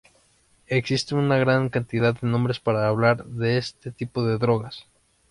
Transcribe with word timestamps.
Existe 0.65 1.13
una 1.13 1.37
gran 1.37 1.69
cantidad 1.69 2.19
de 2.19 2.27
nombres 2.27 2.59
para 2.59 2.87
hablar 2.87 3.23
de 3.23 3.59
este 3.59 3.91
tipo 3.91 4.25
de 4.25 4.39
drogas. 4.39 4.87